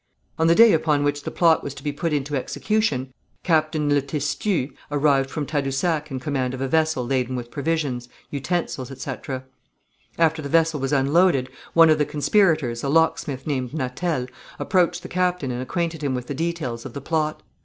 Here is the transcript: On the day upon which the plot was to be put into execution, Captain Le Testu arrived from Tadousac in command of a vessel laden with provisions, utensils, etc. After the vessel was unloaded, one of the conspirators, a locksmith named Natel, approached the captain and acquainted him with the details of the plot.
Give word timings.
On 0.39 0.47
the 0.47 0.55
day 0.55 0.73
upon 0.73 1.03
which 1.03 1.21
the 1.21 1.29
plot 1.29 1.63
was 1.63 1.75
to 1.75 1.83
be 1.83 1.91
put 1.91 2.11
into 2.11 2.35
execution, 2.35 3.13
Captain 3.43 3.87
Le 3.93 4.01
Testu 4.01 4.71
arrived 4.89 5.29
from 5.29 5.45
Tadousac 5.45 6.09
in 6.09 6.19
command 6.19 6.55
of 6.55 6.59
a 6.61 6.67
vessel 6.67 7.05
laden 7.05 7.35
with 7.35 7.51
provisions, 7.51 8.09
utensils, 8.31 8.89
etc. 8.89 9.43
After 10.17 10.41
the 10.41 10.49
vessel 10.49 10.79
was 10.79 10.91
unloaded, 10.91 11.49
one 11.75 11.91
of 11.91 11.99
the 11.99 12.05
conspirators, 12.05 12.83
a 12.83 12.89
locksmith 12.89 13.45
named 13.45 13.73
Natel, 13.75 14.25
approached 14.57 15.03
the 15.03 15.07
captain 15.07 15.51
and 15.51 15.61
acquainted 15.61 16.03
him 16.03 16.15
with 16.15 16.25
the 16.25 16.33
details 16.33 16.83
of 16.83 16.93
the 16.93 17.01
plot. 17.01 17.43